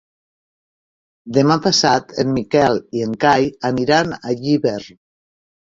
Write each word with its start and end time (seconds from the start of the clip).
Demà 1.37 1.57
passat 1.67 2.15
en 2.25 2.33
Miquel 2.39 2.81
i 3.01 3.07
en 3.09 3.17
Cai 3.27 3.49
aniran 3.73 4.19
a 4.23 4.39
Llíber. 4.43 4.79